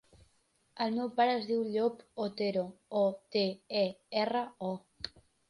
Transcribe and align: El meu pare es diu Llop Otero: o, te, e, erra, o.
El 0.85 0.95
meu 0.95 1.11
pare 1.19 1.35
es 1.41 1.45
diu 1.49 1.61
Llop 1.73 2.01
Otero: 2.25 2.65
o, 3.03 3.05
te, 3.37 3.45
e, 3.85 3.85
erra, 4.25 4.43
o. 4.73 5.23